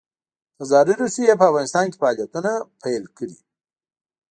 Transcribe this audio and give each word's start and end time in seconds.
تزاري 0.57 0.93
روسیې 1.03 1.33
په 1.39 1.45
افغانستان 1.49 1.85
کې 1.89 1.99
فعالیتونه 2.01 2.51
پیل 2.81 3.03
کړي. 3.17 3.37